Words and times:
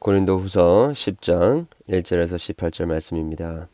고린도 0.00 0.38
후서 0.38 0.92
10장 0.94 1.66
1절에서 1.90 2.36
18절 2.36 2.86
말씀입니다. 2.86 3.66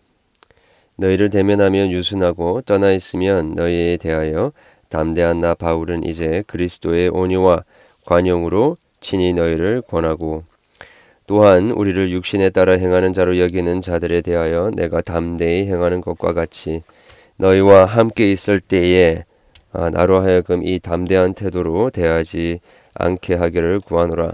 너희를 0.97 1.31
대면하면 1.31 1.93
유순하고 1.93 2.63
떠나 2.63 2.91
있으면 2.91 3.55
너희에 3.55 3.97
대하여 3.97 4.51
담대한 4.89 5.41
나 5.41 5.55
바울은 5.55 6.03
이제 6.03 6.43
그리스도의 6.49 7.11
온유와 7.11 7.63
관용으로 8.05 8.77
친히 8.99 9.35
너희를 9.35 9.83
권하고 9.83 10.43
또한 11.29 11.71
우리를 11.71 12.11
육신에 12.11 12.51
따라 12.51 12.73
행하는 12.73 13.13
자로 13.13 13.39
여기는 13.39 13.81
자들에 13.81 14.21
대하여 14.21 14.73
내가 14.75 15.03
담대히 15.03 15.67
행하는 15.67 16.01
것과 16.01 16.33
같이 16.33 16.83
너희와 17.37 17.85
함께 17.85 18.33
있을 18.33 18.59
때에 18.59 19.25
아, 19.73 19.91
나로 19.91 20.21
하여금 20.23 20.67
이 20.67 20.81
담대한 20.81 21.35
태도로 21.35 21.91
대하지 21.91 22.59
않게 22.95 23.35
하기를 23.35 23.79
구하노라. 23.79 24.33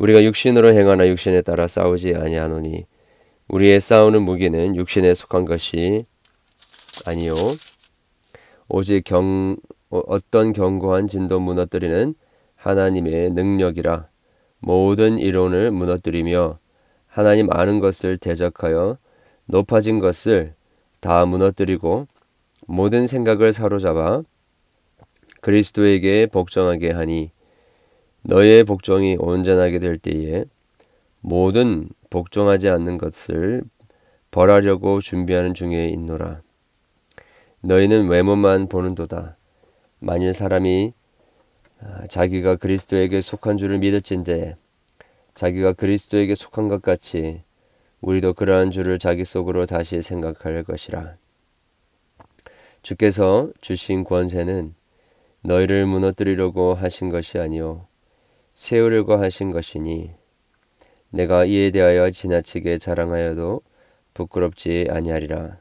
우리가 0.00 0.24
육신으로 0.24 0.72
행하나 0.72 1.06
육신에 1.08 1.42
따라 1.42 1.66
싸우지 1.66 2.14
아니하노니 2.14 2.86
우리의 3.48 3.80
싸우는 3.80 4.22
무기는 4.22 4.74
육신에 4.74 5.14
속한 5.14 5.44
것이 5.44 6.06
아니요. 7.04 7.34
오직 8.68 9.04
경 9.04 9.56
어떤 9.90 10.54
견고한 10.54 11.06
진도 11.06 11.38
무너뜨리는 11.38 12.14
하나님의 12.56 13.32
능력이라 13.32 14.08
모든 14.60 15.18
이론을 15.18 15.70
무너뜨리며 15.70 16.58
하나님 17.06 17.52
아는 17.52 17.80
것을 17.80 18.16
대적하여 18.16 18.96
높아진 19.44 19.98
것을 19.98 20.54
다 21.00 21.26
무너뜨리고 21.26 22.06
모든 22.66 23.06
생각을 23.06 23.52
사로잡아 23.52 24.22
그리스도에게 25.42 26.26
복종하게 26.26 26.92
하니 26.92 27.32
너의 28.22 28.64
복종이 28.64 29.16
온전하게 29.18 29.78
될 29.78 29.98
때에 29.98 30.44
모든 31.20 31.88
복종하지 32.10 32.68
않는 32.68 32.98
것을 32.98 33.62
벌하려고 34.30 35.00
준비하는 35.00 35.54
중에 35.54 35.88
있노라. 35.88 36.42
너희는 37.62 38.08
외모만 38.08 38.68
보는도다. 38.68 39.36
만일 39.98 40.32
사람이 40.32 40.92
아, 41.82 42.06
자기가 42.08 42.56
그리스도에게 42.56 43.20
속한 43.20 43.56
줄을 43.56 43.78
믿을진데 43.78 44.56
자기가 45.34 45.72
그리스도에게 45.72 46.34
속한 46.34 46.68
것 46.68 46.82
같이 46.82 47.42
우리도 48.00 48.34
그러한 48.34 48.70
줄을 48.70 48.98
자기 48.98 49.24
속으로 49.24 49.66
다시 49.66 50.02
생각할 50.02 50.64
것이라. 50.64 51.16
주께서 52.82 53.50
주신 53.60 54.04
권세는 54.04 54.74
너희를 55.42 55.86
무너뜨리려고 55.86 56.74
하신 56.74 57.10
것이 57.10 57.38
아니요 57.38 57.86
세우려고 58.60 59.16
하신 59.16 59.52
것이니 59.52 60.10
내가 61.08 61.46
이에 61.46 61.70
대하여 61.70 62.10
지나치게 62.10 62.76
자랑하여도 62.76 63.62
부끄럽지 64.12 64.86
아니하리라. 64.90 65.56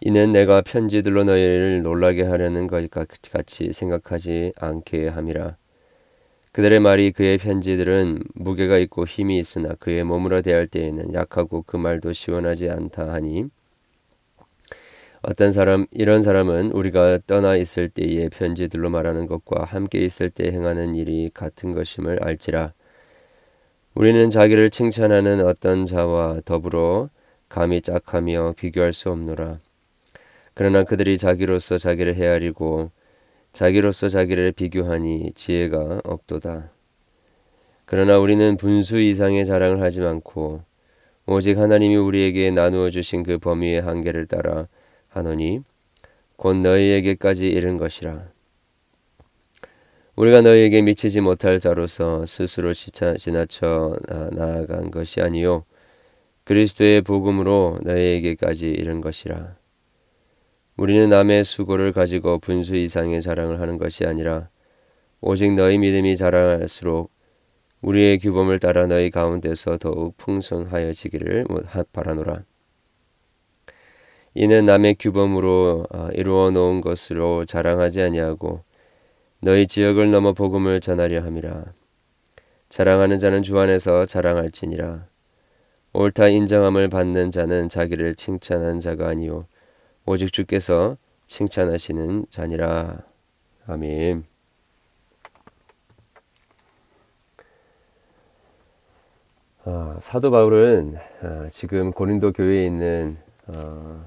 이는 0.00 0.32
내가 0.32 0.62
편지들로 0.62 1.24
너희를 1.24 1.82
놀라게 1.82 2.22
하려는 2.22 2.68
것 2.68 2.88
같이 2.90 3.70
생각하지 3.70 4.54
않게 4.56 5.08
함이라. 5.08 5.58
그들의 6.52 6.80
말이 6.80 7.12
그의 7.12 7.36
편지들은 7.36 8.22
무게가 8.32 8.78
있고 8.78 9.04
힘이 9.04 9.38
있으나 9.38 9.74
그의 9.74 10.04
몸으로 10.04 10.40
대할 10.40 10.66
때에는 10.66 11.12
약하고 11.12 11.64
그 11.66 11.76
말도 11.76 12.14
시원하지 12.14 12.70
않다 12.70 13.12
하니 13.12 13.50
어떤 15.22 15.52
사람 15.52 15.86
이런 15.90 16.22
사람은 16.22 16.72
우리가 16.72 17.18
떠나 17.26 17.54
있을 17.54 17.90
때의 17.90 18.30
편지들로 18.30 18.88
말하는 18.88 19.26
것과 19.26 19.64
함께 19.64 19.98
있을 19.98 20.30
때 20.30 20.50
행하는 20.50 20.94
일이 20.94 21.30
같은 21.34 21.74
것임을 21.74 22.24
알지라. 22.24 22.72
우리는 23.94 24.30
자기를 24.30 24.70
칭찬하는 24.70 25.44
어떤 25.44 25.84
자와 25.84 26.40
더불어 26.46 27.10
감히 27.50 27.82
짝하며 27.82 28.54
비교할 28.56 28.94
수 28.94 29.10
없노라. 29.10 29.58
그러나 30.54 30.84
그들이 30.84 31.18
자기로서 31.18 31.76
자기를 31.76 32.14
헤아리고 32.14 32.90
자기로서 33.52 34.08
자기를 34.08 34.52
비교하니 34.52 35.32
지혜가 35.34 36.00
없도다. 36.04 36.70
그러나 37.84 38.18
우리는 38.18 38.56
분수 38.56 38.98
이상의 38.98 39.44
자랑을 39.44 39.82
하지 39.82 40.00
않고 40.00 40.62
오직 41.26 41.58
하나님이 41.58 41.96
우리에게 41.96 42.52
나누어 42.52 42.88
주신 42.88 43.22
그 43.22 43.36
범위의 43.36 43.82
한계를 43.82 44.26
따라 44.26 44.66
하노니 45.10 45.62
곧 46.36 46.56
너희에게까지 46.56 47.48
이른 47.48 47.76
것이라. 47.76 48.30
우리가 50.16 50.42
너희에게 50.42 50.82
미치지 50.82 51.20
못할 51.20 51.60
자로서 51.60 52.26
스스로 52.26 52.72
지나쳐 52.74 53.96
나아간 54.32 54.90
것이 54.90 55.20
아니요 55.20 55.64
그리스도의 56.44 57.02
복음으로 57.02 57.78
너희에게까지 57.82 58.68
이른 58.68 59.00
것이라. 59.00 59.56
우리는 60.76 61.08
남의 61.10 61.44
수고를 61.44 61.92
가지고 61.92 62.38
분수 62.38 62.74
이상의 62.74 63.20
자랑을 63.20 63.60
하는 63.60 63.76
것이 63.76 64.06
아니라 64.06 64.48
오직 65.20 65.52
너희 65.54 65.76
믿음이 65.78 66.16
자랑할수록 66.16 67.12
우리의 67.82 68.18
규범을 68.18 68.58
따라 68.58 68.86
너희 68.86 69.10
가운데서 69.10 69.78
더욱 69.78 70.16
풍성하여지기를 70.16 71.46
바라노라. 71.92 72.44
이는 74.34 74.64
남의 74.64 74.96
규범으로 74.98 75.86
어, 75.90 76.08
이루어 76.12 76.50
놓은 76.50 76.80
것으로 76.80 77.44
자랑하지 77.44 78.00
아니하고 78.02 78.62
너희 79.40 79.66
지역을 79.66 80.10
넘어 80.10 80.32
복음을 80.32 80.80
전하려 80.80 81.22
함이라. 81.22 81.64
자랑하는 82.68 83.18
자는 83.18 83.42
주 83.42 83.58
안에서 83.58 84.06
자랑할지니라. 84.06 85.06
옳다 85.92 86.28
인정함을 86.28 86.88
받는 86.88 87.32
자는 87.32 87.68
자기를 87.68 88.14
칭찬한 88.14 88.78
자가 88.78 89.08
아니요 89.08 89.46
오직 90.06 90.32
주께서 90.32 90.96
칭찬하시는 91.26 92.26
자니라. 92.30 92.98
아멘. 93.66 94.24
아, 99.64 99.98
사도 100.00 100.30
바울은 100.30 100.96
아, 101.22 101.48
지금 101.50 101.90
고린도 101.90 102.32
교회에 102.32 102.66
있는 102.66 103.18
아, 103.46 104.04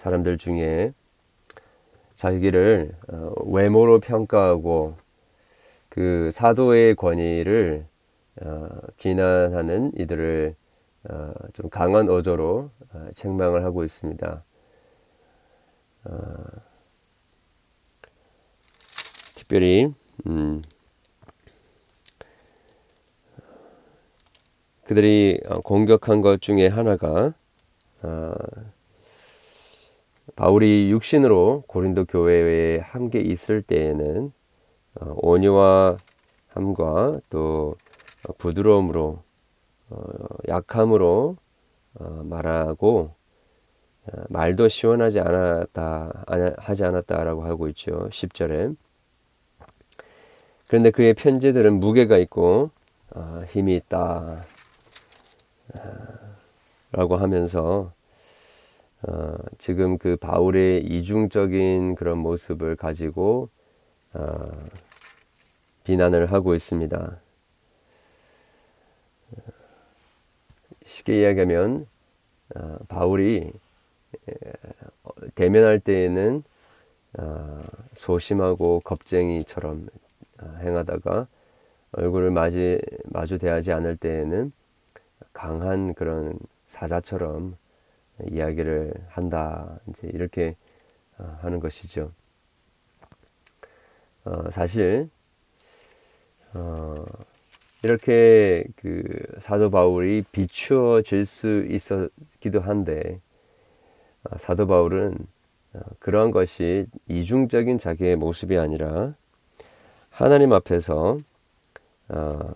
사람들 0.00 0.38
중에 0.38 0.94
자기를 2.14 2.96
어, 3.08 3.34
외모로 3.44 4.00
평가하고 4.00 4.96
그 5.90 6.30
사도의 6.32 6.94
권위를 6.94 7.84
어, 8.40 8.68
비난하는 8.96 9.92
이들을 9.98 10.54
어, 11.10 11.32
좀 11.52 11.68
강한 11.68 12.08
어조로 12.08 12.70
책망을 13.14 13.62
하고 13.64 13.84
있습니다. 13.84 14.42
특별히 19.34 19.92
음, 20.26 20.62
그들이 24.84 25.40
공격한 25.62 26.22
것 26.22 26.40
중에 26.40 26.68
하나가 26.68 27.34
바울이 30.40 30.90
육신으로 30.90 31.64
고린도 31.66 32.06
교회에 32.06 32.78
함께 32.78 33.20
있을 33.20 33.60
때에는 33.60 34.32
어, 34.94 35.14
온유와 35.16 35.98
함과 36.48 37.20
또 37.28 37.76
부드러움으로 38.38 39.22
어, 39.90 40.02
약함으로 40.48 41.36
어, 41.92 42.22
말하고 42.24 43.14
말도 44.30 44.68
시원하지 44.68 45.20
않았다 45.20 46.24
하지 46.56 46.84
않았다라고 46.84 47.44
하고 47.44 47.68
있죠. 47.68 48.08
10절에 48.08 48.74
그런데 50.68 50.90
그의 50.90 51.12
편지들은 51.12 51.78
무게가 51.80 52.16
있고 52.16 52.70
힘이 53.48 53.76
있다 53.76 54.42
라고 56.92 57.16
하면서 57.16 57.92
어, 59.02 59.34
지금 59.58 59.98
그 59.98 60.16
바울의 60.16 60.84
이중적인 60.84 61.94
그런 61.94 62.18
모습을 62.18 62.76
가지고 62.76 63.48
어, 64.12 64.44
비난을 65.84 66.32
하고 66.32 66.54
있습니다. 66.54 67.18
쉽게 70.84 71.20
이야기하면 71.20 71.86
어, 72.54 72.78
바울이 72.88 73.52
대면할 75.34 75.80
때에는 75.80 76.42
어, 77.18 77.62
소심하고 77.94 78.80
겁쟁이처럼 78.80 79.88
어, 80.42 80.58
행하다가 80.62 81.26
얼굴을 81.92 82.30
마주, 82.30 83.38
대하지 83.38 83.72
않을 83.72 83.96
때에는 83.96 84.52
강한 85.32 85.94
그런 85.94 86.38
사자처럼 86.66 87.56
이야기를 88.30 88.94
한다. 89.08 89.78
이제 89.88 90.08
이렇게 90.12 90.56
어, 91.18 91.38
하는 91.42 91.60
것이죠. 91.60 92.12
어, 94.24 94.50
사실 94.50 95.08
어, 96.52 96.94
이렇게 97.84 98.64
그 98.76 99.02
사도 99.38 99.70
바울이 99.70 100.24
비추어질 100.32 101.24
수 101.24 101.64
있었기도 101.68 102.60
한데 102.60 103.20
어, 104.24 104.36
사도 104.38 104.66
바울은 104.66 105.16
어, 105.72 105.80
그러한 105.98 106.30
것이 106.30 106.86
이중적인 107.08 107.78
자기의 107.78 108.16
모습이 108.16 108.58
아니라 108.58 109.14
하나님 110.10 110.52
앞에서 110.52 111.18
어, 112.08 112.52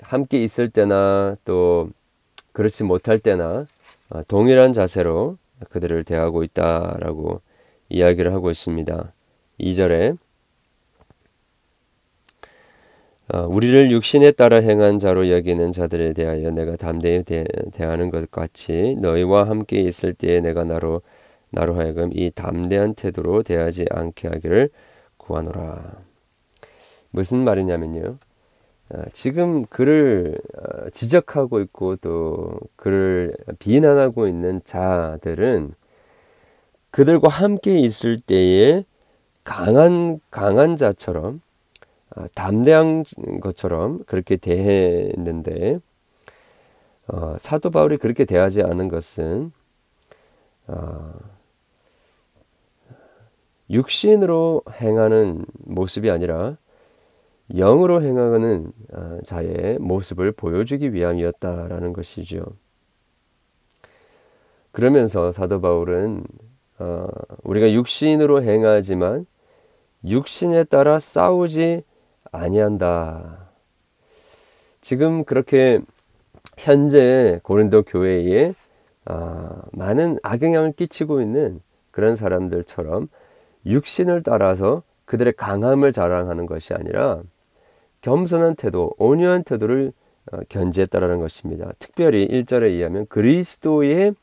함께 0.00 0.42
있을 0.42 0.70
때나 0.70 1.36
또 1.44 1.90
그렇지 2.52 2.84
못할 2.84 3.18
때나 3.18 3.44
어, 3.54 3.66
동일한 4.28 4.72
자세로 4.72 5.38
그들을 5.70 6.04
대하고 6.04 6.42
있다라고 6.42 7.40
이야기를 7.88 8.32
하고 8.32 8.50
있습니다. 8.50 9.12
2절에 9.60 10.18
어, 13.28 13.40
우리를 13.40 13.90
육신에 13.90 14.30
따라 14.32 14.58
행한 14.60 15.00
자로 15.00 15.30
여기는 15.30 15.72
자들에 15.72 16.12
대하여 16.12 16.52
내가 16.52 16.76
담대히 16.76 17.24
대, 17.24 17.44
하는 17.78 18.10
것 18.10 18.30
같이 18.30 18.96
너희와 19.00 19.48
함께 19.48 19.80
있을 19.80 20.14
때에 20.14 20.40
내가 20.40 20.62
나로 20.62 21.02
나로 21.50 21.74
하여금 21.74 22.10
이 22.12 22.30
담대한 22.30 22.94
태도로 22.94 23.42
대하지 23.42 23.86
않게 23.90 24.28
하기를 24.28 24.70
구하노라. 25.16 25.96
무슨 27.10 27.38
말이냐면요. 27.38 28.18
어, 28.90 29.02
지금 29.12 29.64
그를 29.66 30.38
어, 30.56 30.75
지적하고 30.90 31.60
있고 31.60 31.96
또 31.96 32.58
그를 32.76 33.34
비난하고 33.58 34.28
있는 34.28 34.60
자들은 34.64 35.74
그들과 36.90 37.28
함께 37.28 37.78
있을 37.78 38.20
때에 38.20 38.84
강한 39.44 40.18
강한 40.30 40.76
자처럼 40.76 41.40
어, 42.16 42.26
담대한 42.34 43.04
것처럼 43.40 44.02
그렇게 44.06 44.36
대했는데 44.36 45.80
어, 47.08 47.36
사도 47.38 47.70
바울이 47.70 47.98
그렇게 47.98 48.24
대하지 48.24 48.62
않은 48.62 48.88
것은 48.88 49.52
어, 50.66 51.12
육신으로 53.70 54.62
행하는 54.80 55.44
모습이 55.64 56.10
아니라 56.10 56.56
영으로 57.54 58.02
행하는 58.02 58.72
어, 58.92 59.18
자의 59.24 59.78
모습을 59.78 60.32
보여주기 60.32 60.92
위함이었다라는 60.92 61.92
것이죠. 61.92 62.44
그러면서 64.72 65.32
사도 65.32 65.60
바울은 65.60 66.24
어, 66.78 67.06
우리가 67.42 67.72
육신으로 67.72 68.42
행하지만 68.42 69.26
육신에 70.04 70.64
따라 70.64 70.98
싸우지 70.98 71.82
아니한다. 72.32 73.48
지금 74.80 75.24
그렇게 75.24 75.80
현재 76.58 77.40
고린도 77.42 77.84
교회에 77.84 78.54
어, 79.06 79.62
많은 79.72 80.18
악영향을 80.22 80.72
끼치고 80.72 81.20
있는 81.20 81.60
그런 81.90 82.16
사람들처럼 82.16 83.08
육신을 83.64 84.22
따라서 84.22 84.82
그들의 85.06 85.32
강함을 85.34 85.92
자랑하는 85.92 86.46
것이 86.46 86.74
아니라 86.74 87.22
겸손한 88.06 88.54
태도, 88.54 88.92
온유한 88.98 89.42
태도를 89.42 89.92
어, 90.30 90.38
견지했다라는 90.48 91.18
것입니다. 91.18 91.72
특별히 91.80 92.28
1절에 92.28 92.70
의하면 92.70 93.04
그리스도의 93.08 94.14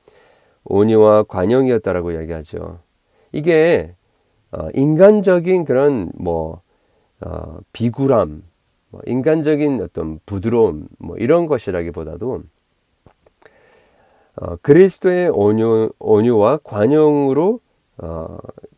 온유와 0.63 1.23
관용이었다라고 1.23 2.13
이야기하죠. 2.13 2.79
이게 3.33 3.93
어, 4.51 4.69
인간적인 4.73 5.65
그런 5.65 6.09
뭐 6.15 6.61
어, 7.19 7.57
비굴함, 7.73 8.41
뭐 8.89 9.01
인간적인 9.05 9.81
어떤 9.81 10.21
부드러움, 10.25 10.87
뭐 10.97 11.17
이런 11.17 11.47
것이라기보다도 11.47 12.41
어, 14.37 14.55
그리스도의 14.61 15.27
온유, 15.27 15.91
온유와 15.99 16.59
관용으로 16.63 17.59
어, 17.97 18.27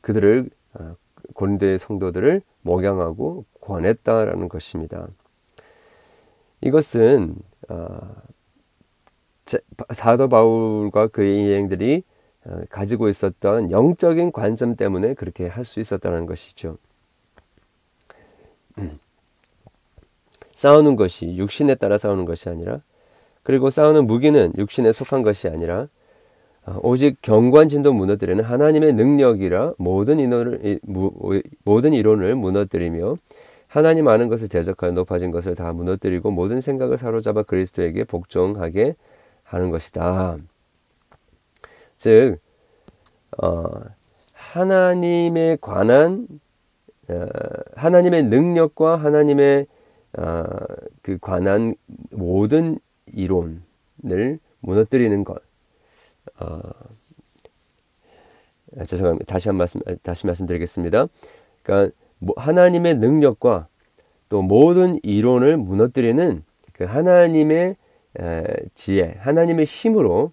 그들을 0.02 0.50
어, 0.74 0.96
고린도의 1.36 1.80
성도들을 1.80 2.42
목양하고 2.64 3.46
권했다라는 3.62 4.50
것입니다. 4.50 5.08
이것은 6.62 7.36
어, 7.70 8.16
사도 9.94 10.28
바울과 10.30 11.08
그의 11.08 11.52
여행들이 11.52 12.04
어, 12.46 12.62
가지고 12.70 13.10
있었던 13.10 13.72
영적인 13.72 14.32
관점 14.32 14.76
때문에 14.76 15.14
그렇게 15.14 15.48
할 15.48 15.66
수 15.66 15.80
있었다는 15.80 16.26
것이죠. 16.26 16.78
음. 18.80 19.00
싸우는 20.54 20.96
것이 20.96 21.36
육신에 21.36 21.76
따라 21.76 21.98
싸우는 21.98 22.26
것이 22.26 22.50
아니라 22.50 22.82
그리고 23.44 23.70
싸우는 23.70 24.08
무기는 24.08 24.54
육신에 24.58 24.94
속한 24.94 25.22
것이 25.24 25.48
아니라 25.48 25.82
어, 25.82 25.88
오직 26.82 27.22
경관진도 27.22 27.94
무너뜨리는 27.94 28.44
하나님의 28.44 28.94
능력이라 28.94 29.74
모든 29.78 30.20
인원을 30.20 30.80
모든 31.64 31.94
이론을 31.94 32.36
무너뜨리며 32.36 33.18
하나님 33.68 34.08
아는 34.08 34.30
것을 34.30 34.48
대적하여 34.48 34.92
높아진 34.92 35.32
것을 35.32 35.54
다 35.54 35.74
무너뜨리고 35.74 36.32
모든 36.32 36.62
생각을 36.62 36.98
사로잡아 36.98 37.44
그리스도에게 37.44 38.04
복종하게 38.06 38.96
하는 39.44 39.70
것이다. 39.70 40.38
즉 41.98 42.40
어, 43.38 43.64
하나님에 44.34 45.58
관한 45.62 46.28
어, 47.10 47.28
하나님의 47.76 48.24
능력과 48.24 48.96
하나님의 48.96 49.68
어, 50.18 50.44
그 51.02 51.18
관한 51.20 51.76
모든 52.12 52.80
이론을 53.14 54.40
무너뜨리는 54.62 55.24
것. 55.24 55.42
어, 56.40 56.60
죄송합니다. 58.86 59.26
다시 59.26 59.50
한 59.50 59.58
말씀 59.58 59.82
다시 60.04 60.26
말씀드리겠습니다. 60.26 61.08
그러니까 61.64 61.96
뭐 62.20 62.36
하나님의 62.38 62.96
능력과 62.96 63.68
또 64.30 64.42
모든 64.42 65.00
이론을 65.04 65.58
무너뜨리는 65.58 66.44
그 66.74 66.84
하나님의 66.84 67.76
지혜, 68.74 69.16
하나님의 69.20 69.66
힘으로 69.66 70.32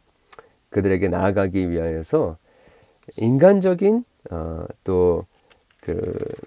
그들에게 0.70 1.08
나아가기 1.08 1.70
위하여서 1.70 2.36
인간적인 3.18 4.04
어, 4.30 4.64
또 4.84 5.26
그 5.82 6.00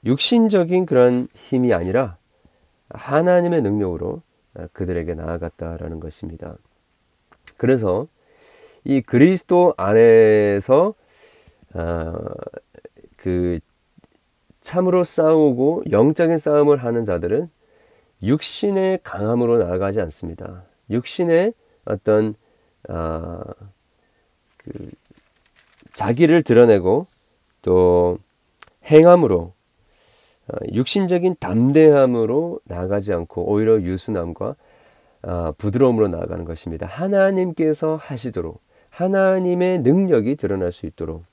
육신적인 0.06 0.86
그런 0.86 1.28
힘이 1.34 1.74
아니라 1.74 2.18
하나님의 2.90 3.62
능력으로 3.62 4.22
어, 4.54 4.68
그들에게 4.72 5.14
나아갔다라는 5.14 6.00
것입니다. 6.00 6.56
그래서 7.58 8.08
이 8.86 9.02
그리스도 9.02 9.74
안에서 9.78 10.94
어, 11.74 12.14
그 13.18 13.60
참으로 14.62 15.04
싸우고 15.04 15.86
영적인 15.92 16.38
싸움을 16.38 16.78
하는 16.78 17.04
자들은 17.04 17.50
육신의 18.24 19.00
강함으로 19.04 19.58
나아가지 19.58 20.00
않습니다. 20.02 20.64
육신의 20.90 21.54
어떤 21.86 22.36
어, 22.88 23.42
그 24.58 24.92
자기를 25.94 26.44
드러내고 26.44 27.08
또 27.64 28.20
행함으로 28.86 29.54
어, 30.48 30.58
육신적인 30.72 31.38
담대함으로 31.40 32.60
나아가지 32.66 33.14
않고 33.14 33.50
오히려 33.52 33.82
유순함과 33.82 34.56
어, 35.24 35.52
부드러움으로 35.58 36.08
나아가는 36.08 36.46
것입니다. 36.46 36.86
하나님께서 36.86 37.96
하시도록 37.96 38.65
하나님의 38.96 39.80
능력이 39.80 40.36
드러날 40.36 40.72
수 40.72 40.86
있도록 40.86 41.24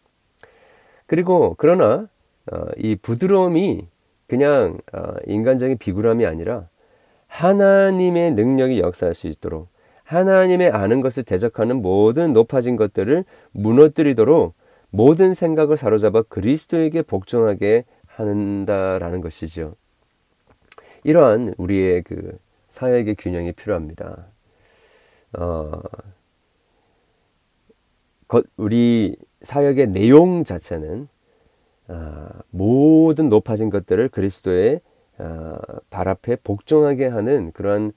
그리고 1.06 1.54
그러나 1.58 2.08
어, 2.50 2.64
이 2.76 2.96
부드러움이 2.96 3.86
그냥 4.26 4.78
어, 4.92 5.14
인간적인 5.26 5.78
비굴함이 5.78 6.26
아니라 6.26 6.68
하나님의 7.28 8.32
능력이 8.32 8.80
역사할 8.80 9.14
수 9.14 9.28
있도록 9.28 9.68
하나님의 10.02 10.70
아는 10.70 11.00
것을 11.00 11.22
대적하는 11.22 11.80
모든 11.80 12.32
높아진 12.32 12.76
것들을 12.76 13.24
무너뜨리도록 13.52 14.54
모든 14.90 15.32
생각을 15.32 15.76
사로잡아 15.76 16.22
그리스도에게 16.22 17.02
복종하게 17.02 17.84
한다라는 18.08 19.20
것이죠. 19.20 19.74
이러한 21.04 21.54
우리의 21.56 22.02
그 22.02 22.38
사역의 22.68 23.14
균형이 23.14 23.52
필요합니다. 23.52 24.26
어, 25.38 25.80
우리 28.56 29.16
사역의 29.42 29.88
내용 29.88 30.44
자체는 30.44 31.08
아, 31.88 32.28
모든 32.50 33.28
높아진 33.28 33.70
것들을 33.70 34.08
그리스도의 34.08 34.80
아, 35.18 35.58
발 35.90 36.08
앞에 36.08 36.36
복종하게 36.36 37.06
하는 37.06 37.52
그러한 37.52 37.92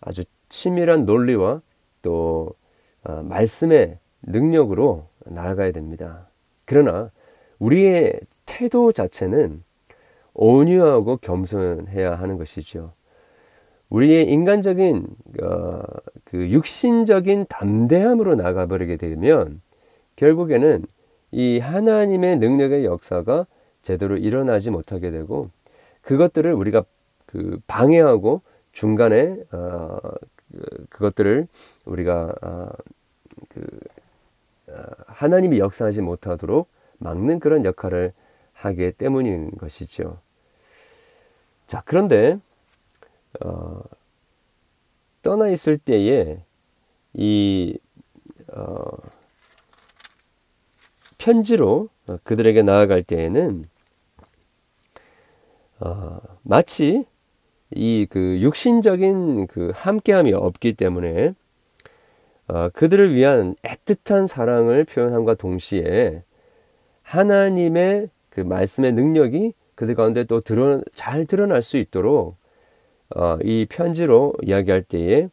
아주 0.00 0.24
치밀한 0.48 1.04
논리와 1.04 1.60
또 2.02 2.54
아, 3.02 3.22
말씀의 3.22 3.98
능력으로 4.22 5.06
나아가야 5.26 5.72
됩니다. 5.72 6.28
그러나 6.64 7.10
우리의 7.58 8.20
태도 8.46 8.92
자체는 8.92 9.62
온유하고 10.32 11.18
겸손해야 11.18 12.14
하는 12.14 12.38
것이죠. 12.38 12.92
우리의 13.90 14.28
인간적인 14.30 15.06
어, 15.42 15.82
그 16.24 16.50
육신적인 16.50 17.46
담대함으로 17.48 18.34
나가버리게 18.34 18.96
되면 18.96 19.60
결국에는 20.16 20.84
이 21.32 21.58
하나님의 21.58 22.38
능력의 22.38 22.84
역사가 22.84 23.46
제대로 23.82 24.16
일어나지 24.16 24.70
못하게 24.70 25.10
되고 25.10 25.50
그것들을 26.02 26.52
우리가 26.52 26.84
그 27.26 27.60
방해하고 27.66 28.42
중간에 28.72 29.38
어, 29.52 29.98
그, 30.52 30.86
그것들을 30.90 31.46
우리가 31.84 32.34
어, 32.42 32.70
그 33.48 33.66
어, 34.68 34.82
하나님이 35.06 35.58
역사하지 35.58 36.00
못하도록 36.00 36.68
막는 36.98 37.40
그런 37.40 37.64
역할을 37.64 38.12
하기 38.52 38.92
때문인 38.92 39.50
것이죠. 39.52 40.18
자, 41.66 41.82
그런데 41.84 42.38
어, 43.44 43.82
떠나 45.22 45.48
있을 45.48 45.78
때에 45.78 46.38
이 47.14 47.78
어, 48.52 48.80
편지로 51.24 51.88
그들에게 52.22 52.62
나아갈 52.62 53.02
때에는 53.02 53.64
어, 55.80 56.18
마치 56.42 57.06
이 57.74 58.06
그 58.10 58.38
육신적인 58.40 59.46
그 59.46 59.72
함께함이 59.74 60.34
없기 60.34 60.74
때문에 60.74 61.34
어, 62.46 62.68
그들을 62.68 63.14
위한 63.14 63.54
애틋한 63.62 64.26
사랑을 64.26 64.84
표현함과 64.84 65.34
동시에 65.34 66.22
하나님의 67.02 68.10
그 68.28 68.40
말씀의 68.40 68.92
능력이 68.92 69.54
그들 69.74 69.94
가운데 69.94 70.24
또 70.24 70.40
드러, 70.40 70.82
잘 70.94 71.26
드러날 71.26 71.62
수 71.62 71.78
있도록 71.78 72.36
어, 73.16 73.38
이 73.42 73.66
편지로 73.68 74.34
이야기할 74.42 74.82
때에 74.82 75.28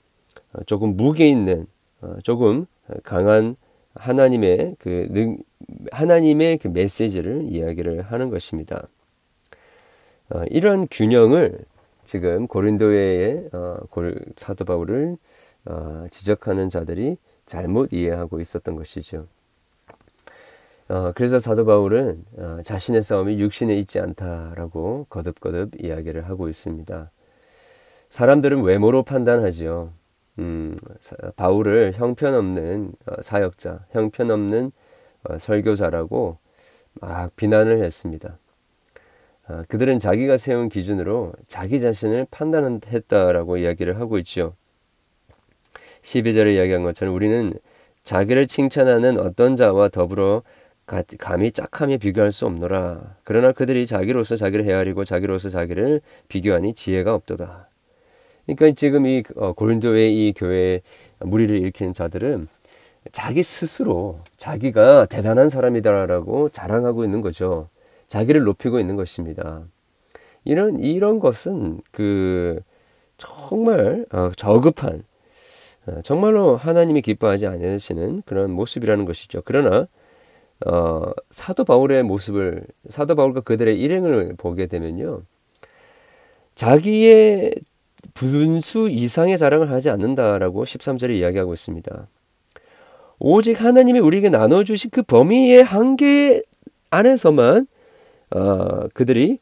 조금 0.65 0.95
무게 0.95 1.27
있는 1.27 1.67
어, 1.99 2.15
조금 2.23 2.65
강한 3.03 3.57
하나님의 3.95 4.75
그 4.79 5.07
능, 5.11 5.37
하나님의 5.91 6.57
그 6.57 6.67
메시지를 6.67 7.47
이야기를 7.49 8.01
하는 8.01 8.29
것입니다. 8.29 8.87
어, 10.29 10.43
이런 10.49 10.87
균형을 10.89 11.59
지금 12.05 12.47
고린도의 12.47 13.49
어, 13.53 13.77
사도 14.37 14.65
바울을 14.65 15.17
어, 15.65 16.05
지적하는 16.09 16.69
자들이 16.69 17.17
잘못 17.45 17.93
이해하고 17.93 18.39
있었던 18.39 18.75
것이죠. 18.75 19.27
어, 20.87 21.13
그래서 21.15 21.39
사도 21.39 21.65
바울은 21.65 22.25
어, 22.37 22.59
자신의 22.63 23.03
싸움이 23.03 23.39
육신에 23.39 23.77
있지 23.77 23.99
않다라고 23.99 25.05
거듭거듭 25.09 25.81
이야기를 25.81 26.27
하고 26.27 26.49
있습니다. 26.49 27.11
사람들은 28.09 28.63
외모로 28.63 29.03
판단하지요. 29.03 29.93
음, 30.39 30.75
바울을 31.35 31.93
형편없는 31.93 32.93
어, 33.05 33.21
사역자, 33.21 33.85
형편없는 33.91 34.71
어, 35.23 35.37
설교자라고 35.37 36.37
막 36.93 37.35
비난을 37.35 37.83
했습니다. 37.83 38.37
어, 39.47 39.63
그들은 39.67 39.99
자기가 39.99 40.37
세운 40.37 40.69
기준으로 40.69 41.33
자기 41.47 41.79
자신을 41.79 42.27
판단했다라고 42.31 43.57
이야기를 43.57 43.99
하고 43.99 44.17
있죠. 44.19 44.55
12절에 46.03 46.55
이야기한 46.55 46.83
것처럼 46.83 47.13
우리는 47.13 47.53
자기를 48.03 48.47
칭찬하는 48.47 49.19
어떤 49.19 49.55
자와 49.55 49.89
더불어 49.89 50.41
감히 51.19 51.51
짝함에 51.51 51.97
비교할 51.97 52.31
수 52.31 52.45
없노라. 52.47 53.15
그러나 53.23 53.51
그들이 53.51 53.85
자기로서 53.85 54.35
자기를 54.35 54.65
헤아리고 54.65 55.05
자기로서 55.05 55.49
자기를 55.49 56.01
비교하니 56.27 56.73
지혜가 56.73 57.13
없도다. 57.13 57.70
그러니까 58.45 58.71
지금 58.75 59.05
이 59.05 59.23
어, 59.35 59.53
고린도의 59.53 60.13
이 60.13 60.33
교회 60.35 60.81
무리를 61.19 61.55
일으키는 61.55 61.93
자들은 61.93 62.47
자기 63.11 63.43
스스로 63.43 64.19
자기가 64.37 65.05
대단한 65.07 65.49
사람이다라고 65.49 66.49
자랑하고 66.49 67.03
있는 67.03 67.21
거죠. 67.21 67.69
자기를 68.07 68.43
높이고 68.43 68.79
있는 68.79 68.95
것입니다. 68.95 69.63
이런 70.43 70.79
이런 70.79 71.19
것은 71.19 71.81
그 71.91 72.59
정말 73.17 74.05
어, 74.11 74.31
저급한 74.35 75.03
어, 75.87 76.01
정말로 76.03 76.57
하나님이 76.57 77.01
기뻐하지 77.01 77.47
않으시는 77.47 78.23
그런 78.25 78.51
모습이라는 78.51 79.05
것이죠. 79.05 79.41
그러나 79.45 79.87
어, 80.65 81.03
사도 81.31 81.63
바울의 81.63 82.03
모습을 82.03 82.65
사도 82.89 83.15
바울과 83.15 83.41
그들의 83.41 83.79
일행을 83.79 84.35
보게 84.37 84.67
되면요. 84.67 85.23
자기의 86.55 87.55
분수 88.13 88.89
이상의 88.89 89.37
자랑을 89.37 89.71
하지 89.71 89.89
않는다라고 89.89 90.63
13절에 90.63 91.15
이야기하고 91.17 91.53
있습니다. 91.53 92.07
오직 93.19 93.61
하나님이 93.61 93.99
우리에게 93.99 94.29
나눠주신 94.29 94.89
그 94.89 95.03
범위의 95.03 95.63
한계 95.63 96.41
안에서만 96.89 97.67
어, 98.31 98.87
그들이 98.93 99.39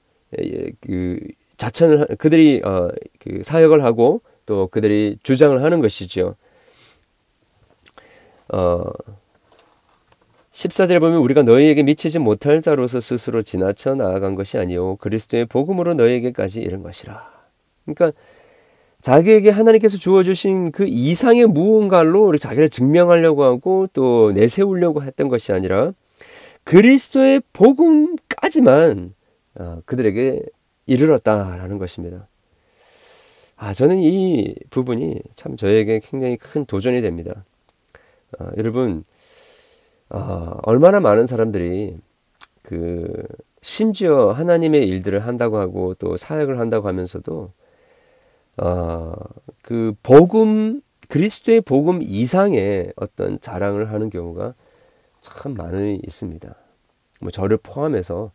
그 0.81 1.19
자천을 1.57 2.07
그들이 2.17 2.61
어, 2.63 2.89
그 3.19 3.41
사역을 3.43 3.83
하고 3.83 4.21
또 4.45 4.67
그들이 4.67 5.17
주장을 5.23 5.61
하는 5.63 5.79
것이죠. 5.79 6.35
어, 8.49 8.83
14절에 10.51 10.99
보면 10.99 11.19
우리가 11.19 11.43
너희에게 11.43 11.83
미치지 11.83 12.19
못할 12.19 12.61
자로서 12.61 12.99
스스로 12.99 13.43
지나쳐 13.43 13.95
나아간 13.95 14.35
것이 14.35 14.57
아니요 14.57 14.97
그리스도의 14.97 15.45
복음으로 15.45 15.93
너희에게까지 15.93 16.59
이른 16.59 16.83
것이라. 16.83 17.31
그러니까 17.85 18.11
자기에게 19.01 19.49
하나님께서 19.49 19.97
주어주신 19.97 20.71
그 20.71 20.85
이상의 20.87 21.45
무언가로 21.45 22.37
자기를 22.37 22.69
증명하려고 22.69 23.43
하고 23.43 23.87
또 23.93 24.31
내세우려고 24.33 25.03
했던 25.03 25.29
것이 25.29 25.53
아니라 25.53 25.91
그리스도의 26.65 27.41
복음까지만 27.53 29.13
어, 29.55 29.81
그들에게 29.85 30.43
이르렀다라는 30.85 31.77
것입니다. 31.77 32.27
아, 33.55 33.73
저는 33.73 33.97
이 33.97 34.55
부분이 34.69 35.21
참 35.35 35.55
저에게 35.55 35.99
굉장히 36.03 36.37
큰 36.37 36.65
도전이 36.65 37.01
됩니다. 37.01 37.45
어, 38.39 38.49
여러분, 38.57 39.03
어, 40.09 40.57
얼마나 40.63 40.99
많은 40.99 41.27
사람들이 41.27 41.97
그 42.61 43.11
심지어 43.61 44.31
하나님의 44.31 44.87
일들을 44.87 45.25
한다고 45.25 45.57
하고 45.57 45.93
또 45.95 46.17
사역을 46.17 46.59
한다고 46.59 46.87
하면서도 46.87 47.51
어, 48.61 49.13
그 49.61 49.93
복음 50.03 50.81
그리스도의 51.07 51.61
복음 51.61 52.01
이상의 52.03 52.93
어떤 52.95 53.39
자랑을 53.39 53.91
하는 53.91 54.09
경우가 54.09 54.53
참 55.21 55.53
많이 55.53 55.99
있습니다. 56.05 56.55
뭐 57.21 57.31
저를 57.31 57.57
포함해서 57.57 58.31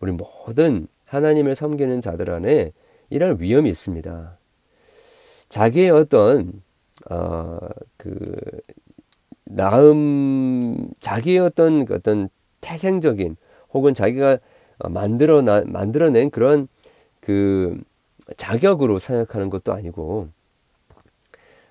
우리 0.00 0.12
모든 0.12 0.88
하나님을 1.06 1.54
섬기는 1.54 2.00
자들 2.00 2.30
안에 2.30 2.72
이런 3.10 3.40
위험이 3.40 3.70
있습니다. 3.70 4.38
자기의 5.48 5.90
어떤 5.90 6.62
어, 7.10 7.58
그 7.96 8.20
나음 9.44 10.90
자기의 11.00 11.40
어떤 11.40 11.86
어떤 11.90 12.28
태생적인 12.60 13.36
혹은 13.74 13.94
자기가 13.94 14.38
만들어 14.88 15.42
나, 15.42 15.62
만들어낸 15.66 16.30
그런 16.30 16.68
그 17.20 17.78
자격으로 18.36 18.98
생각하는 18.98 19.50
것도 19.50 19.72
아니고 19.72 20.28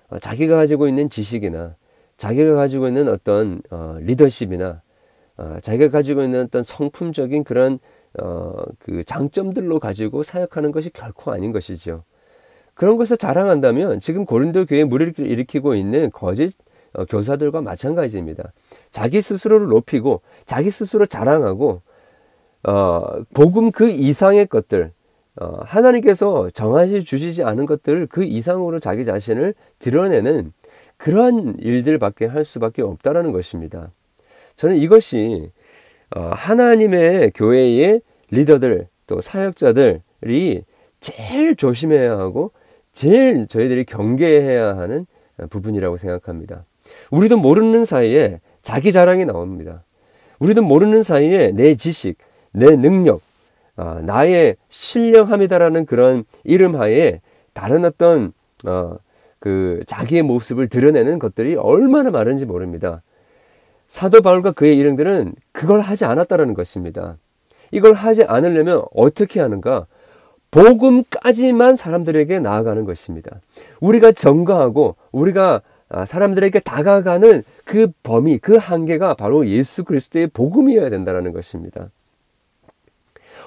어, 0.08 0.18
자기가 0.18 0.56
가지고 0.56 0.88
있는 0.88 1.10
지식이나 1.10 1.76
자기가 2.16 2.54
가지고 2.54 2.88
있는 2.88 3.08
어떤 3.08 3.62
어, 3.70 3.96
리더십이나 4.00 4.82
어, 5.38 5.58
자기가 5.62 5.90
가지고 5.90 6.22
있는 6.22 6.42
어떤 6.42 6.62
성품적인 6.62 7.44
그런 7.44 7.78
어, 8.20 8.54
그 8.78 9.02
장점들로 9.04 9.80
가지고 9.80 10.22
사역하는 10.22 10.72
것이 10.72 10.90
결코 10.90 11.32
아닌 11.32 11.52
것이죠. 11.52 12.04
그런 12.74 12.96
것을 12.96 13.16
자랑한다면 13.16 14.00
지금 14.00 14.24
고린도 14.24 14.66
교회 14.66 14.84
무리를 14.84 15.18
일으키고 15.18 15.74
있는 15.74 16.10
거짓 16.10 16.56
어, 16.92 17.04
교사들과 17.06 17.62
마찬가지입니다. 17.62 18.52
자기 18.90 19.22
스스로를 19.22 19.68
높이고 19.68 20.20
자기 20.44 20.70
스스로 20.70 21.06
자랑하고 21.06 21.80
어, 22.64 23.24
복음 23.34 23.72
그 23.72 23.90
이상의 23.90 24.46
것들 24.46 24.86
어, 24.86 25.01
하나님께서 25.36 26.50
정하시 26.50 27.04
주시지 27.04 27.42
않은 27.42 27.66
것들 27.66 28.06
그 28.06 28.24
이상으로 28.24 28.78
자기 28.78 29.04
자신을 29.04 29.54
드러내는 29.78 30.52
그러한 30.98 31.56
일들밖에 31.58 32.26
할 32.26 32.44
수밖에 32.44 32.82
없다라는 32.82 33.32
것입니다. 33.32 33.90
저는 34.56 34.76
이것이 34.76 35.50
어, 36.14 36.30
하나님의 36.34 37.32
교회의 37.34 38.02
리더들 38.30 38.86
또 39.06 39.20
사역자들이 39.20 40.64
제일 41.00 41.56
조심해야 41.56 42.18
하고 42.18 42.52
제일 42.92 43.46
저희들이 43.46 43.84
경계해야 43.84 44.76
하는 44.76 45.06
부분이라고 45.48 45.96
생각합니다. 45.96 46.64
우리도 47.10 47.38
모르는 47.38 47.84
사이에 47.84 48.40
자기 48.60 48.92
자랑이 48.92 49.24
나옵니다. 49.24 49.82
우리도 50.38 50.62
모르는 50.62 51.02
사이에 51.02 51.52
내 51.52 51.74
지식, 51.74 52.18
내 52.52 52.76
능력, 52.76 53.22
어, 53.76 54.00
나의 54.02 54.56
신령함이다라는 54.68 55.86
그런 55.86 56.24
이름 56.44 56.76
하에 56.76 57.20
다른 57.52 57.84
어떤 57.84 58.32
어, 58.64 58.96
그 59.38 59.80
자기의 59.86 60.22
모습을 60.22 60.68
드러내는 60.68 61.18
것들이 61.18 61.56
얼마나 61.56 62.10
많은지 62.10 62.46
모릅니다. 62.46 63.02
사도 63.88 64.22
바울과 64.22 64.52
그의 64.52 64.78
일행들은 64.78 65.34
그걸 65.52 65.80
하지 65.80 66.04
않았다라는 66.04 66.54
것입니다. 66.54 67.16
이걸 67.72 67.92
하지 67.94 68.24
않으려면 68.24 68.82
어떻게 68.94 69.40
하는가? 69.40 69.86
복음까지만 70.50 71.76
사람들에게 71.76 72.38
나아가는 72.38 72.84
것입니다. 72.84 73.40
우리가 73.80 74.12
전가하고 74.12 74.96
우리가 75.10 75.62
아, 75.88 76.06
사람들에게 76.06 76.60
다가가는 76.60 77.42
그 77.64 77.88
범위, 78.02 78.38
그 78.38 78.56
한계가 78.56 79.14
바로 79.14 79.46
예수 79.46 79.84
그리스도의 79.84 80.28
복음이어야 80.28 80.88
된다는 80.88 81.32
것입니다. 81.32 81.90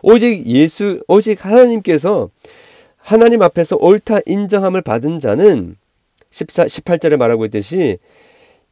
오직 0.01 0.45
예수, 0.47 1.03
오직 1.07 1.45
하나님께서 1.45 2.29
하나님 2.97 3.41
앞에서 3.41 3.77
옳다 3.79 4.19
인정함을 4.25 4.81
받은 4.81 5.19
자는 5.19 5.75
14, 6.31 6.65
18절에 6.65 7.17
말하고 7.17 7.45
있듯이 7.45 7.97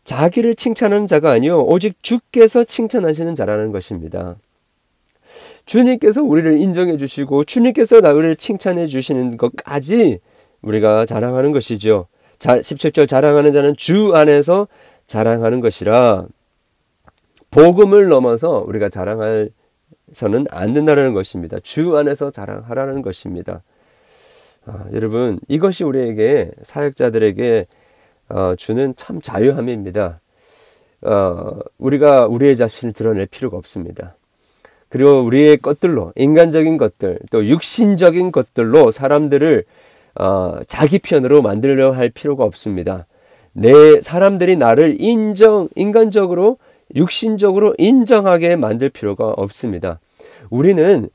자기를 0.03 0.55
칭찬하는 0.55 1.07
자가 1.07 1.31
아니요 1.31 1.61
오직 1.61 2.01
주께서 2.01 2.63
칭찬하시는 2.63 3.35
자라는 3.35 3.71
것입니다. 3.71 4.35
주님께서 5.65 6.21
우리를 6.21 6.59
인정해 6.59 6.97
주시고 6.97 7.45
주님께서 7.45 8.01
나를 8.01 8.35
칭찬해 8.35 8.87
주시는 8.87 9.37
것까지 9.37 10.19
우리가 10.61 11.05
자랑하는 11.05 11.51
것이죠. 11.51 12.07
자, 12.37 12.59
17절 12.59 13.07
자랑하는 13.07 13.53
자는 13.53 13.75
주 13.77 14.13
안에서 14.15 14.67
자랑하는 15.07 15.61
것이라 15.61 16.25
복음을 17.51 18.09
넘어서 18.09 18.63
우리가 18.67 18.89
자랑할 18.89 19.51
서는 20.13 20.45
안 20.51 20.73
된다는 20.73 21.13
것입니다. 21.13 21.57
주 21.61 21.97
안에서 21.97 22.31
자랑하라는 22.31 23.01
것입니다. 23.01 23.63
아, 24.65 24.85
여러분 24.93 25.39
이것이 25.47 25.83
우리에게 25.83 26.51
사역자들에게 26.61 27.67
어, 28.29 28.53
주는 28.55 28.93
참 28.95 29.19
자유함입니다. 29.21 30.19
어, 31.01 31.59
우리가 31.77 32.27
우리의 32.27 32.55
자신을 32.55 32.93
드러낼 32.93 33.25
필요가 33.25 33.57
없습니다. 33.57 34.15
그리고 34.89 35.21
우리의 35.23 35.57
것들로 35.57 36.13
인간적인 36.15 36.77
것들 36.77 37.19
또 37.31 37.45
육신적인 37.45 38.31
것들로 38.31 38.91
사람들을 38.91 39.65
어, 40.15 40.59
자기 40.67 40.99
편으로 40.99 41.41
만들려 41.41 41.91
할 41.91 42.09
필요가 42.09 42.43
없습니다. 42.43 43.07
내 43.51 44.01
사람들이 44.01 44.55
나를 44.55 44.97
인정 44.99 45.67
인간적으로 45.75 46.57
육신적으로 46.95 47.73
인정하게 47.77 48.55
만들 48.55 48.89
필요가 48.89 49.29
없습니다. 49.29 49.99
우리는 50.53 51.09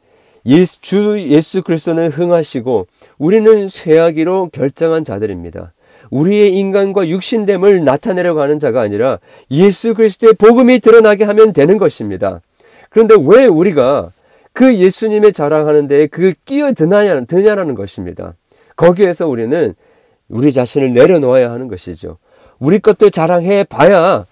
주 0.80 1.20
예수 1.20 1.62
그리스도는 1.62 2.10
흥하시고 2.10 2.88
우리는 3.18 3.68
쇠하기로 3.68 4.50
결정한 4.52 5.04
자들입니다. 5.04 5.72
우리의 6.10 6.54
인간과 6.58 7.06
육신됨을 7.06 7.84
나타내려고 7.84 8.40
하는 8.40 8.58
자가 8.58 8.80
아니라 8.80 9.18
예수 9.50 9.94
그리스도의 9.94 10.34
복음이 10.34 10.80
드러나게 10.80 11.24
하면 11.24 11.52
되는 11.52 11.78
것입니다. 11.78 12.40
그런데 12.90 13.14
왜 13.20 13.46
우리가 13.46 14.10
그 14.52 14.74
예수님의 14.74 15.32
자랑하는 15.32 15.86
데에 15.86 16.08
그 16.08 16.32
끼어드냐는 16.44 17.26
드냐라는 17.26 17.74
것입니다. 17.76 18.34
거기에서 18.74 19.28
우리는 19.28 19.74
우리 20.28 20.50
자신을 20.50 20.94
내려놓아야 20.94 21.50
하는 21.50 21.68
것이죠. 21.68 22.18
우리 22.58 22.80
것들 22.80 23.12
자랑해 23.12 23.64
봐야 23.64 24.26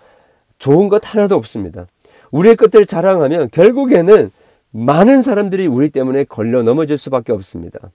좋은 0.59 0.89
것 0.89 1.03
하나도 1.05 1.37
없습니다. 1.37 1.87
우리의 2.33 2.57
것들을 2.57 2.87
자랑하면 2.87 3.51
결국에는 3.53 4.33
많은 4.77 5.23
사람들이 5.23 5.67
우리 5.67 5.89
때문에 5.89 6.25
걸려 6.25 6.63
넘어질 6.63 6.99
수밖에 6.99 7.33
없습니다. 7.33 7.91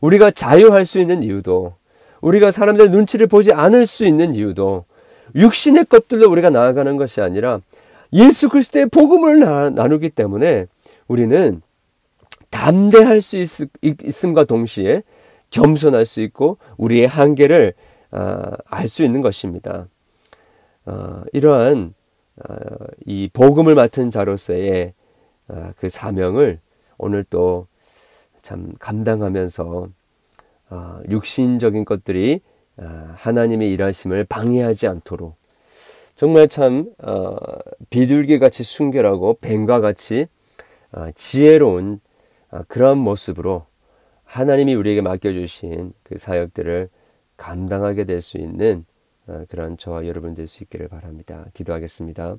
우리가 0.00 0.30
자유할 0.30 0.86
수 0.86 0.98
있는 0.98 1.22
이유도 1.22 1.74
우리가 2.20 2.50
사람들의 2.50 2.90
눈치를 2.90 3.26
보지 3.26 3.52
않을 3.52 3.86
수 3.86 4.04
있는 4.04 4.34
이유도 4.34 4.84
육신의 5.34 5.86
것들로 5.86 6.30
우리가 6.30 6.50
나아가는 6.50 6.96
것이 6.96 7.20
아니라 7.20 7.60
예수 8.12 8.48
그리스도의 8.48 8.86
복음을 8.86 9.40
나 9.40 9.70
누기 9.88 10.08
때문에 10.08 10.66
우리는 11.06 11.60
담대할 12.50 13.20
수 13.20 13.36
있, 13.36 14.24
음과 14.24 14.44
동시에 14.44 15.02
겸손할 15.50 16.06
수 16.06 16.20
있고 16.22 16.56
우리의 16.78 17.06
한계를 17.06 17.74
아, 18.12 18.52
알수 18.64 19.02
있는 19.04 19.20
것입니다. 19.20 19.88
어, 20.86 21.22
이러한 21.32 21.92
어, 22.36 22.54
이 23.04 23.28
복음을 23.32 23.74
맡은 23.74 24.10
자로서의 24.10 24.94
어, 24.94 25.05
그 25.78 25.88
사명을 25.88 26.60
오늘 26.98 27.24
또 27.24 27.66
참 28.46 28.72
감당하면서 28.78 29.88
육신적인 31.10 31.84
것들이 31.84 32.42
하나님의 32.76 33.72
일하심을 33.72 34.24
방해하지 34.28 34.86
않도록 34.86 35.34
정말 36.14 36.46
참 36.46 36.92
비둘기 37.90 38.38
같이 38.38 38.62
순결하고 38.62 39.38
뱀과 39.40 39.80
같이 39.80 40.28
지혜로운 41.16 42.00
그러한 42.68 42.98
모습으로 42.98 43.66
하나님이 44.22 44.76
우리에게 44.76 45.00
맡겨주신 45.02 45.92
그 46.04 46.18
사역들을 46.18 46.88
감당하게 47.36 48.04
될 48.04 48.22
수 48.22 48.38
있는 48.38 48.84
어, 49.26 49.44
그런 49.48 49.76
저와 49.76 50.06
여러분 50.06 50.34
될 50.34 50.46
수 50.46 50.62
있기를 50.62 50.86
바랍니다. 50.88 51.46
기도하겠습니다. 51.52 52.36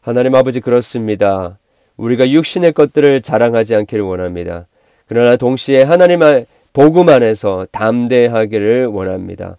하나님 0.00 0.34
아버지 0.34 0.60
그렇습니다. 0.60 1.58
우리가 1.98 2.30
육신의 2.30 2.72
것들을 2.72 3.20
자랑하지 3.20 3.74
않기를 3.74 4.02
원합니다. 4.02 4.66
그러나 5.06 5.36
동시에 5.36 5.82
하나님 5.82 6.22
의 6.22 6.46
복음 6.72 7.08
안에서 7.08 7.66
담대하기를 7.72 8.86
원합니다. 8.86 9.56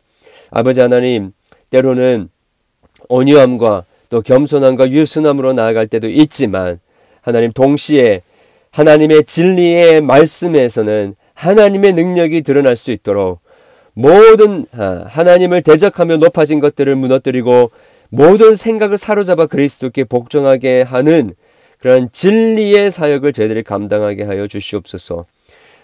아버지 0.52 0.82
하나님 0.82 1.32
때로는 1.70 2.30
온유함과 3.10 3.84
또 4.10 4.22
겸손함과 4.22 4.90
유순함으로 4.90 5.54
나아갈 5.54 5.88
때도 5.88 6.10
있지만 6.10 6.80
하나님 7.22 7.52
동시에 7.52 8.22
하나님의 8.72 9.26
진리의 9.26 10.02
말씀에서는 10.02 11.16
하나님의 11.34 11.94
능력이 11.94 12.42
드러날 12.42 12.76
수 12.76 12.92
있도록 12.92 13.40
모든 13.94 14.66
아, 14.72 15.06
하나님을 15.08 15.62
대적하며 15.62 16.18
높아진 16.18 16.60
것들을 16.60 16.96
무너뜨리고 16.96 17.72
모든 18.10 18.56
생각을 18.56 18.98
사로잡아 18.98 19.48
그리스도께 19.48 20.04
복종하게 20.06 20.82
하는 20.82 21.34
그런 21.80 22.10
진리의 22.12 22.92
사역을 22.92 23.34
저희들이 23.34 23.64
감당하게 23.64 24.24
하여 24.24 24.48
주시옵소서. 24.48 25.26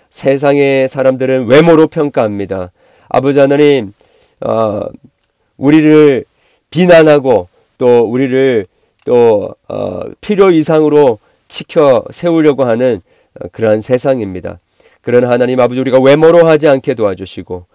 세상의 0.10 0.90
사람들은 0.90 1.48
외모로 1.48 1.88
평가합니다. 1.88 2.72
아버지 3.10 3.40
하나님, 3.40 3.94
어, 4.42 4.82
우리를 5.58 6.26
비난하고 6.70 7.48
또 7.78 8.02
우리를 8.02 8.66
또 9.06 9.56
어, 9.68 10.02
필요 10.20 10.52
이상으로 10.52 11.20
지켜 11.48 12.04
세우려고 12.12 12.66
하는 12.66 13.02
어, 13.40 13.48
그러한 13.52 13.82
세상입니다. 13.82 14.60
그런 15.02 15.26
하나님 15.26 15.60
아버지 15.60 15.80
우리가 15.80 16.02
외모로 16.02 16.46
하지 16.48 16.68
않게 16.68 16.96
도와주시고 16.96 17.66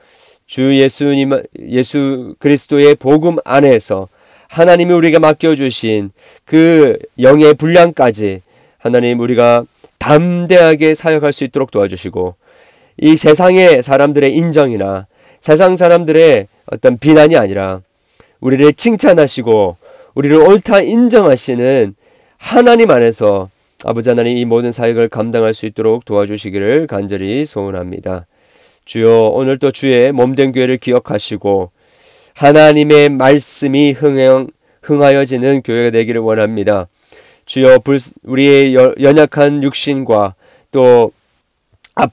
주 0.46 0.76
예수님 0.76 1.42
예수 1.68 2.34
그리스도의 2.38 2.96
복음 2.96 3.36
안에서 3.44 4.08
하나님이 4.50 4.92
우리에게 4.92 5.18
맡겨 5.20 5.54
주신 5.54 6.10
그 6.44 6.98
영의 7.20 7.54
분량까지 7.54 8.42
하나님 8.78 9.20
우리가 9.20 9.64
담대하게 9.98 10.96
사역할 10.96 11.32
수 11.32 11.44
있도록 11.44 11.70
도와주시고 11.70 12.34
이 12.98 13.16
세상의 13.16 13.82
사람들의 13.82 14.34
인정이나 14.34 15.06
세상 15.38 15.76
사람들의 15.76 16.48
어떤 16.66 16.98
비난이 16.98 17.36
아니라 17.36 17.80
우리를 18.40 18.72
칭찬하시고 18.72 19.76
우리를 20.14 20.36
옳다 20.36 20.80
인정하시는 20.80 21.94
하나님 22.36 22.90
안에서 22.90 23.50
아버지 23.84 24.08
하나님 24.08 24.36
이 24.36 24.44
모든 24.44 24.72
사역을 24.72 25.10
감당할 25.10 25.54
수 25.54 25.64
있도록 25.66 26.04
도와주시기를 26.04 26.88
간절히 26.88 27.46
소원합니다. 27.46 28.26
주여 28.84 29.28
오늘도 29.28 29.70
주의 29.70 30.10
몸된 30.10 30.52
교회를 30.52 30.78
기억하시고 30.78 31.70
하나님의 32.40 33.10
말씀이 33.10 33.92
흥행, 33.92 34.48
흥하여지는 34.80 35.60
교회가 35.60 35.90
되기를 35.90 36.22
원합니다. 36.22 36.88
주여 37.44 37.80
우리의 38.22 38.74
연약한 38.74 39.62
육신과 39.62 40.34
또 40.70 41.12
아, 41.96 42.08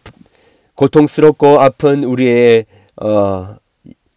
고통스럽고 0.76 1.62
아픈 1.62 2.04
우리의 2.04 2.66
어, 2.98 3.56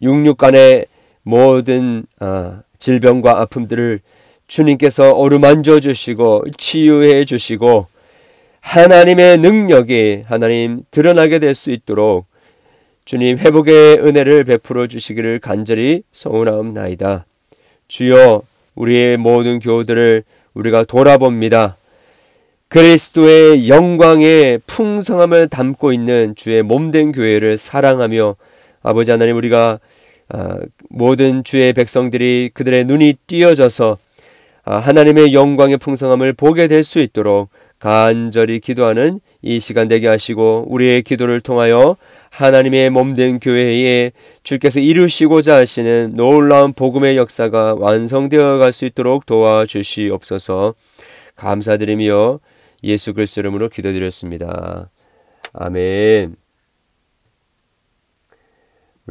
육육간의 0.01 0.87
모든 1.23 2.03
어, 2.19 2.59
질병과 2.77 3.39
아픔들을 3.39 4.01
주님께서 4.47 5.13
어루만져 5.13 5.79
주시고 5.79 6.43
치유해 6.57 7.23
주시고 7.23 7.87
하나님의 8.59 9.37
능력이 9.37 10.23
하나님 10.27 10.81
드러나게 10.91 11.39
될 11.39 11.55
수 11.55 11.71
있도록 11.71 12.25
주님 13.05 13.37
회복의 13.37 13.99
은혜를 13.99 14.43
베풀어 14.43 14.87
주시기를 14.87 15.39
간절히 15.39 16.03
소원하옵나이다. 16.11 17.25
주여 17.87 18.43
우리의 18.75 19.17
모든 19.17 19.59
교우들을 19.59 20.23
우리가 20.53 20.83
돌아봅니다. 20.85 21.77
그리스도의 22.69 23.67
영광의 23.67 24.61
풍성함을 24.65 25.49
담고 25.49 25.91
있는 25.91 26.35
주의 26.37 26.61
몸된 26.61 27.11
교회를 27.11 27.57
사랑하며 27.57 28.35
아버지 28.81 29.11
하나님 29.11 29.35
우리가 29.35 29.79
아, 30.29 30.57
모든 30.89 31.43
주의 31.43 31.73
백성들이 31.73 32.51
그들의 32.53 32.85
눈이 32.85 33.15
띄어져서 33.27 33.97
아, 34.63 34.77
하나님의 34.77 35.33
영광의 35.33 35.77
풍성함을 35.77 36.31
보게 36.33 36.67
될 36.69 36.83
수 36.85 36.99
있도록 36.99 37.49
간절히 37.79 38.59
기도하는 38.59 39.19
이 39.41 39.59
시간 39.59 39.89
되게 39.89 40.07
하시고 40.07 40.67
우리의 40.69 41.01
기도를 41.01 41.41
통하여 41.41 41.97
하나님의 42.31 42.89
몸된 42.89 43.39
교회에 43.39 44.13
주께서 44.43 44.79
이루시고자 44.79 45.57
하시는 45.57 46.15
놀라운 46.15 46.73
복음의 46.73 47.17
역사가 47.17 47.75
완성되어 47.75 48.57
갈 48.57 48.71
수 48.71 48.85
있도록 48.85 49.25
도와주시옵소서 49.25 50.73
감사드리며 51.35 52.39
예수 52.83 53.13
이름으로 53.41 53.67
기도드렸습니다. 53.69 54.89
아멘. 55.53 56.40